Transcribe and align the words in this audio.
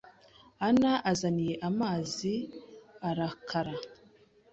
Ana 0.67 0.91
azaniye 1.11 1.55
amazi 1.69 2.33
arakara 3.09 3.73